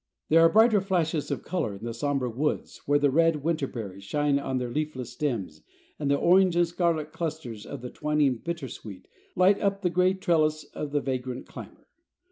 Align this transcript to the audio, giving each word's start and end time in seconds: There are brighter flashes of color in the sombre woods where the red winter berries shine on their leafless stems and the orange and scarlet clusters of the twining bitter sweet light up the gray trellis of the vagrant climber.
There 0.29 0.41
are 0.41 0.49
brighter 0.49 0.81
flashes 0.81 1.29
of 1.29 1.43
color 1.43 1.75
in 1.75 1.85
the 1.85 1.93
sombre 1.93 2.27
woods 2.27 2.81
where 2.87 2.97
the 2.97 3.11
red 3.11 3.43
winter 3.43 3.67
berries 3.67 4.03
shine 4.03 4.39
on 4.39 4.57
their 4.57 4.71
leafless 4.71 5.11
stems 5.11 5.61
and 5.99 6.09
the 6.09 6.15
orange 6.17 6.55
and 6.55 6.67
scarlet 6.67 7.11
clusters 7.11 7.67
of 7.67 7.81
the 7.81 7.91
twining 7.91 8.37
bitter 8.37 8.67
sweet 8.67 9.07
light 9.35 9.61
up 9.61 9.83
the 9.83 9.91
gray 9.91 10.15
trellis 10.15 10.63
of 10.73 10.91
the 10.91 11.01
vagrant 11.01 11.45
climber. 11.45 11.85